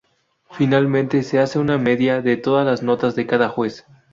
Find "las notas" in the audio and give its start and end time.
2.65-3.13